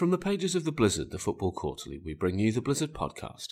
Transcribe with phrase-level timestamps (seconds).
[0.00, 3.48] From the pages of the Blizzard, the Football Quarterly, we bring you the Blizzard Podcast,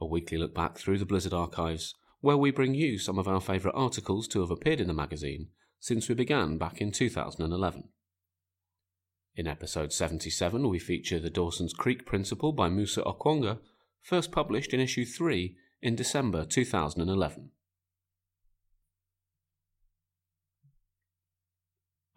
[0.00, 3.40] a weekly look back through the Blizzard archives, where we bring you some of our
[3.40, 5.48] favourite articles to have appeared in the magazine
[5.80, 7.88] since we began back in 2011.
[9.34, 13.58] In episode 77, we feature the Dawson's Creek Principle by Musa Okwonga,
[14.00, 17.50] first published in issue 3 in December 2011.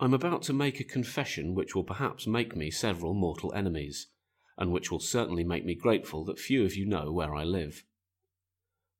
[0.01, 4.07] I'm about to make a confession which will perhaps make me several mortal enemies,
[4.57, 7.83] and which will certainly make me grateful that few of you know where I live.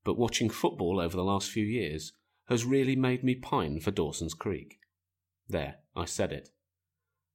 [0.03, 2.13] But watching football over the last few years
[2.49, 4.77] has really made me pine for Dawson's Creek.
[5.49, 6.49] There, I said it.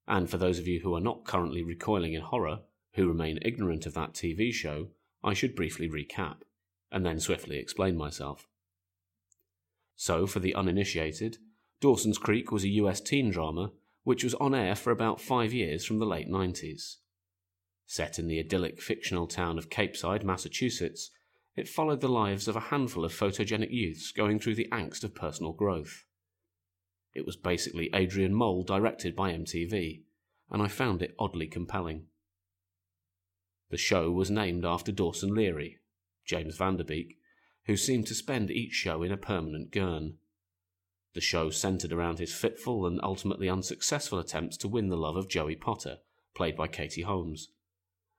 [0.07, 2.61] And for those of you who are not currently recoiling in horror,
[2.93, 4.91] who remain ignorant of that TV show,
[5.25, 6.43] I should briefly recap,
[6.93, 8.47] and then swiftly explain myself.
[9.97, 11.39] So, for the uninitiated,
[11.81, 13.73] Dawson's Creek was a US teen drama
[14.05, 16.97] which was on air for about five years from the late 90s.
[17.87, 21.11] Set in the idyllic fictional town of Capeside, Massachusetts,
[21.57, 25.15] it followed the lives of a handful of photogenic youths going through the angst of
[25.15, 26.05] personal growth.
[27.15, 30.03] It was basically Adrian Mole directed by MTV,
[30.51, 32.07] and I found it oddly compelling.
[33.71, 35.79] The show was named after Dawson Leery,
[36.25, 37.19] James Van Der Beek,
[37.65, 40.19] who seemed to spend each show in a permanent gurn.
[41.17, 45.31] The show centered around his fitful and ultimately unsuccessful attempts to win the love of
[45.31, 45.97] Joey Potter,
[46.35, 47.49] played by Katie Holmes.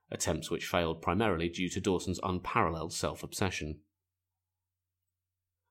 [0.09, 3.81] Attempts which failed primarily due to Dawson's unparalleled self obsession.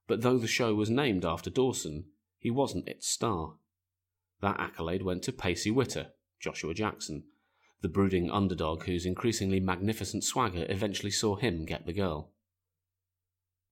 [0.07, 2.05] But though the show was named after Dawson,
[2.39, 3.55] he wasn't its star.
[4.41, 7.25] That accolade went to Pacey Witter, Joshua Jackson,
[7.81, 12.31] the brooding underdog whose increasingly magnificent swagger eventually saw him get the girl.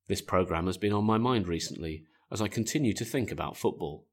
[0.08, 4.06] This programme has been on my mind recently, as I continue to think about football.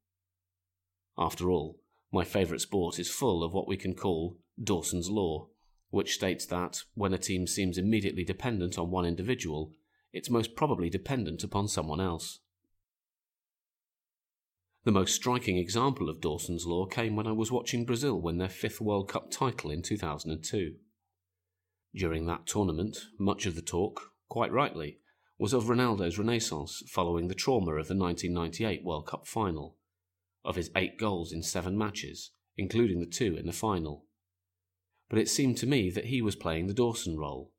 [1.17, 1.80] After all,
[2.12, 5.48] my favourite sport is full of what we can call Dawson's Law,
[5.90, 9.72] which states that when a team seems immediately dependent on one individual,
[10.14, 12.40] it's most probably dependent upon someone else.
[14.84, 18.50] The most striking example of Dawson's Law came when I was watching Brazil win their
[18.50, 20.74] fifth World Cup title in 2002.
[21.94, 25.00] During that tournament, much of the talk, quite rightly,
[25.41, 29.75] was of Ronaldo's renaissance following the trauma of the 1998 World Cup final,
[30.46, 34.06] of his eight goals in seven matches, including the two in the final.
[35.09, 37.52] But it seemed to me that he was playing the Dawson role,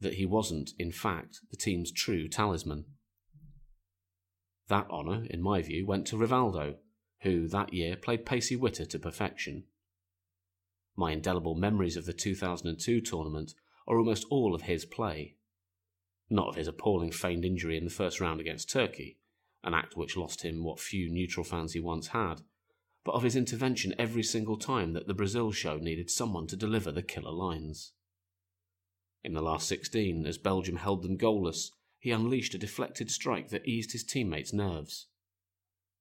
[0.00, 2.84] that he wasn't, in fact, the team's true talisman.
[4.68, 6.74] That honour, in my view, went to Rivaldo,
[7.22, 9.64] who that year played Pacey Witter to perfection.
[10.94, 13.54] My indelible memories of the 2002 tournament
[13.88, 15.36] are almost all of his play,
[16.30, 19.18] not of his appalling feigned injury in the first round against Turkey,
[19.64, 22.42] an act which lost him what few neutral fans he once had,
[23.04, 26.92] but of his intervention every single time that the Brazil show needed someone to deliver
[26.92, 27.92] the killer lines.
[29.22, 33.66] In the last 16, as Belgium held them goalless, he unleashed a deflected strike that
[33.66, 35.08] eased his teammates' nerves.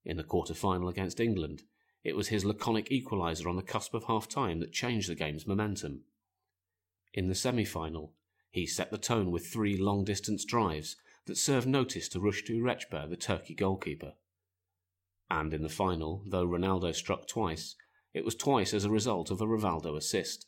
[0.05, 1.63] In the quarter final against England,
[2.03, 5.45] it was his laconic equaliser on the cusp of half time that changed the game's
[5.45, 6.03] momentum.
[7.13, 8.13] In the semi final,
[8.51, 10.95] he set the tone with three long distance drives
[11.25, 14.13] that served notice to Rüştü Reçber, the Turkey goalkeeper.
[15.29, 17.75] And in the final, though Ronaldo struck twice,
[18.13, 20.47] it was twice as a result of a Rivaldo assist.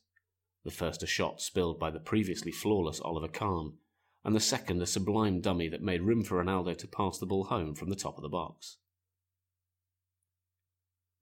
[0.64, 3.74] The first a shot spilled by the previously flawless Oliver Kahn,
[4.24, 7.46] and the second a sublime dummy that made room for Ronaldo to pass the ball
[7.46, 8.78] home from the top of the box.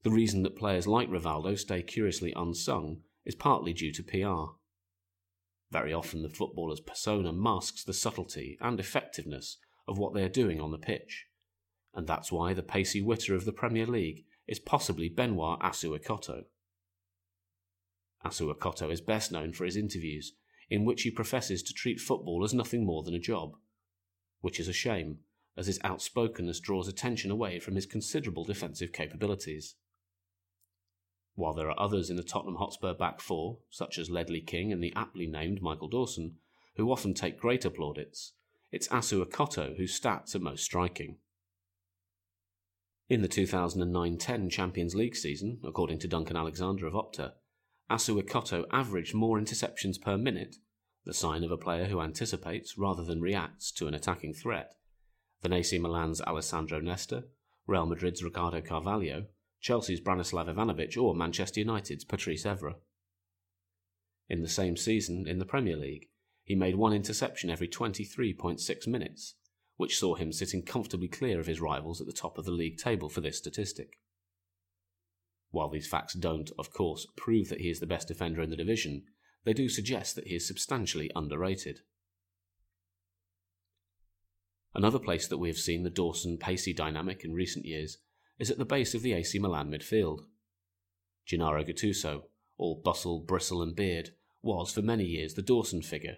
[0.03, 4.55] The reason that players like Rivaldo stay curiously unsung is partly due to PR.
[5.71, 9.57] Very often, the footballer's persona masks the subtlety and effectiveness
[9.87, 11.25] of what they are doing on the pitch.
[11.93, 16.43] And that's why the pacey witter of the Premier League is possibly Benoit Assou-Ekotto.
[18.25, 20.33] Assou-Ekotto is best known for his interviews,
[20.69, 23.53] in which he professes to treat football as nothing more than a job.
[24.41, 25.19] Which is a shame,
[25.57, 29.75] as his outspokenness draws attention away from his considerable defensive capabilities.
[31.39, 34.83] While there are others in the Tottenham Hotspur back four, such as Ledley King and
[34.83, 36.35] the aptly named Michael Dawson,
[36.75, 38.33] who often take greater plaudits,
[38.73, 41.15] it's Assou-Ekotto whose stats are most striking.
[43.07, 47.35] In the 2009-10 Champions League season, according to Duncan Alexander of Opta,
[47.89, 50.57] Assou-Ekotto averaged more interceptions per minute,
[51.05, 54.75] the sign of a player who anticipates rather than reacts to an attacking threat,
[55.41, 57.23] than AC Milan's Alessandro Nesta,
[57.65, 59.27] Real Madrid's Ricardo Carvalho,
[59.59, 62.75] Chelsea's Branislav Ivanovic, or Manchester United's Patrice Evra.
[64.29, 66.07] In the same season in the Premier League,
[66.43, 69.35] he made one interception every 23.6 minutes,
[69.77, 72.77] which saw him sitting comfortably clear of his rivals at the top of the league
[72.77, 73.99] table for this statistic.
[75.51, 78.55] While these facts don't, of course, prove that he is the best defender in the
[78.55, 79.03] division,
[79.45, 81.79] they do suggest that he is substantially underrated.
[84.75, 87.97] Another place that we have seen the Dawson pacey dynamic in recent years
[88.39, 90.21] is at the base of the AC Milan midfield.
[91.25, 92.23] Gennaro Gattuso,
[92.57, 96.17] all bustle, bristle, and beard, was for many years the Dawson figure,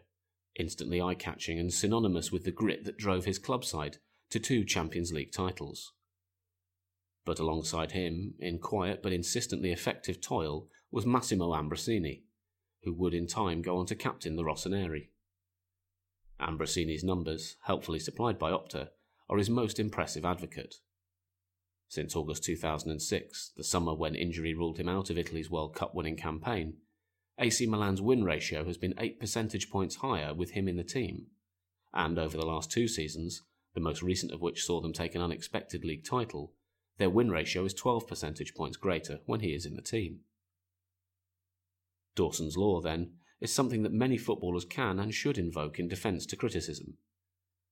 [0.55, 3.97] instantly eye catching and synonymous with the grit that drove his club side
[4.29, 5.93] to two Champions League titles.
[7.25, 12.23] But alongside him, in quiet but insistently effective toil, was Massimo Ambrosini,
[12.83, 15.09] who would in time go on to captain the Rossoneri.
[16.39, 18.89] Ambrosini's numbers, helpfully supplied by Opta,
[19.29, 20.75] are his most impressive advocate.
[21.91, 26.15] Since August 2006, the summer when injury ruled him out of Italy's World Cup winning
[26.15, 26.75] campaign,
[27.37, 31.25] AC Milan's win ratio has been 8 percentage points higher with him in the team.
[31.93, 33.41] And over the last two seasons,
[33.73, 36.53] the most recent of which saw them take an unexpected league title,
[36.97, 40.21] their win ratio is 12 percentage points greater when he is in the team.
[42.15, 46.37] Dawson's Law, then, is something that many footballers can and should invoke in defence to
[46.37, 46.93] criticism.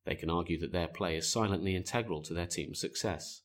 [0.03, 3.43] They can argue that their play is silently integral to their team's success.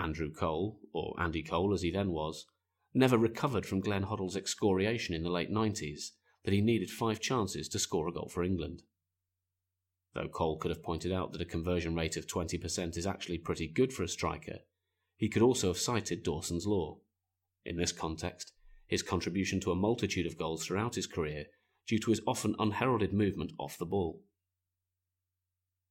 [0.00, 2.46] Andrew Cole, or Andy Cole as he then was,
[2.94, 6.12] never recovered from Glenn Hoddle's excoriation in the late 90s
[6.44, 8.82] that he needed five chances to score a goal for England.
[10.14, 13.68] Though Cole could have pointed out that a conversion rate of 20% is actually pretty
[13.68, 14.60] good for a striker,
[15.16, 16.98] he could also have cited Dawson's Law.
[17.66, 18.52] In this context,
[18.86, 21.44] his contribution to a multitude of goals throughout his career
[21.86, 24.22] due to his often unheralded movement off the ball.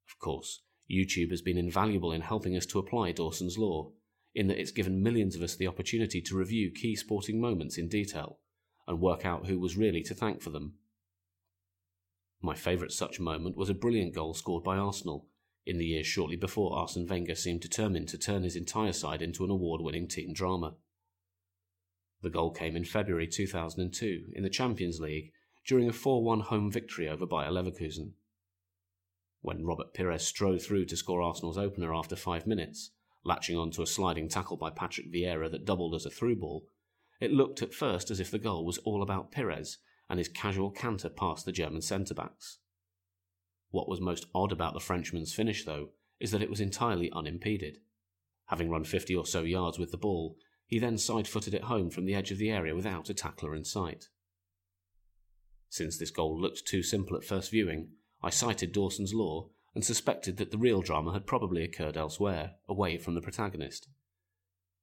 [0.09, 3.91] Of course, YouTube has been invaluable in helping us to apply Dawson's Law,
[4.35, 7.87] in that it's given millions of us the opportunity to review key sporting moments in
[7.87, 8.39] detail
[8.87, 10.73] and work out who was really to thank for them.
[12.41, 15.27] My favourite such moment was a brilliant goal scored by Arsenal
[15.65, 19.43] in the years shortly before Arsene Wenger seemed determined to turn his entire side into
[19.43, 20.75] an award winning teen drama.
[22.21, 25.31] The goal came in February 2002 in the Champions League
[25.65, 28.13] during a 4 1 home victory over Bayer Leverkusen.
[29.41, 32.91] When Robert Pires strode through to score Arsenal's opener after five minutes,
[33.29, 36.65] latching on to a sliding tackle by Patrick Vieira that doubled as a through ball,
[37.21, 39.77] it looked at first as if the goal was all about Pires
[40.09, 42.57] and his casual canter past the German centre backs.
[43.69, 45.89] What was most odd about the Frenchman's finish, though,
[46.19, 47.77] is that it was entirely unimpeded.
[48.47, 50.35] Having run 50 or so yards with the ball,
[50.65, 53.53] he then side footed it home from the edge of the area without a tackler
[53.53, 54.07] in sight.
[55.69, 57.89] Since this goal looked too simple at first viewing,
[58.23, 62.97] I cited Dawson's Law and suspected that the real drama had probably occurred elsewhere, away
[62.97, 63.87] from the protagonist.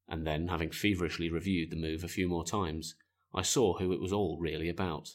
[0.08, 2.94] And then, having feverishly reviewed the move a few more times,
[3.34, 5.10] I saw who it was all really about.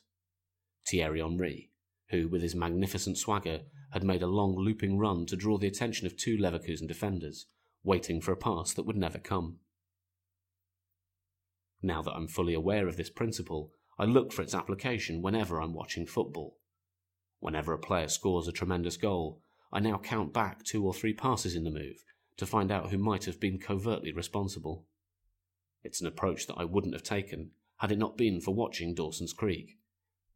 [0.88, 1.72] Thierry Henry,
[2.12, 3.62] who, with his magnificent swagger,
[3.92, 7.48] had made a long looping run to draw the attention of two Leverkusen defenders,
[7.84, 9.62] waiting for a pass that would never come.
[11.82, 15.74] Now that I'm fully aware of this principle, I look for its application whenever I'm
[15.74, 16.60] watching football.
[17.40, 19.42] Whenever a player scores a tremendous goal,
[19.72, 22.04] I now count back two or three passes in the move
[22.38, 24.86] to find out who might have been covertly responsible.
[25.84, 29.34] It's an approach that I wouldn't have taken had it not been for watching Dawson's
[29.34, 29.78] Creek.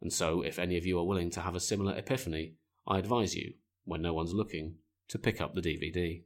[0.02, 2.56] And so, if any of you are willing to have a similar epiphany,
[2.88, 3.54] I advise you,
[3.84, 4.76] when no one's looking,
[5.10, 6.24] to pick up the DVD.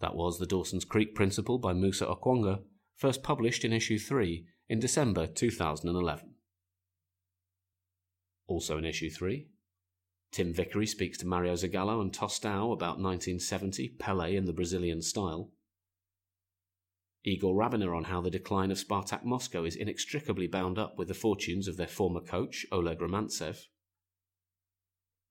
[0.00, 2.62] That was The Dawson's Creek Principle by Musa Okwonga,
[2.96, 6.31] first published in issue 3 in December 2011.
[8.46, 9.46] Also in issue 3,
[10.32, 15.50] Tim Vickery speaks to Mario Zagallo and Tostão about 1970 Pele in the Brazilian style.
[17.24, 21.14] Igor Rabiner on how the decline of Spartak Moscow is inextricably bound up with the
[21.14, 23.66] fortunes of their former coach, Oleg Romantsev.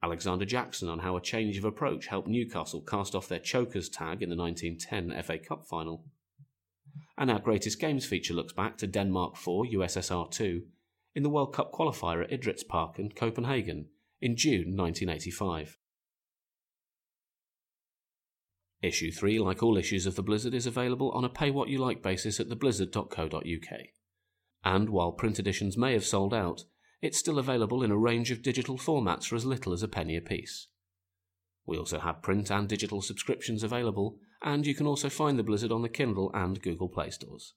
[0.04, 4.24] Alexander Jackson on how a change of approach helped Newcastle cast off their chokers tag
[4.24, 6.06] in the 1910 FA Cup final.
[7.18, 10.64] And our greatest games feature looks back to Denmark 4, USSR 2
[11.14, 13.88] in the World Cup qualifier at Idrætsparken in Copenhagen
[14.22, 15.78] in June 1985.
[18.82, 21.78] Issue 3, like all issues of The Blizzard, is available on a pay what you
[21.78, 23.80] like basis at theblizzard.co.uk.
[24.64, 26.64] And while print editions may have sold out,
[27.02, 30.16] it's still available in a range of digital formats for as little as a penny
[30.16, 30.68] apiece.
[31.66, 35.72] We also have print and digital subscriptions available, and you can also find The Blizzard
[35.72, 37.54] on the Kindle and Google Play stores.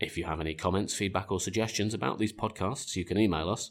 [0.00, 3.70] If you have any comments, feedback, or suggestions about these podcasts, you can email us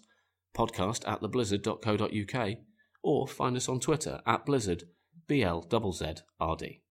[0.55, 2.57] podcast at theblizzard.co.uk
[3.01, 4.83] or find us on Twitter at blizzard
[5.27, 6.81] BLZZRD.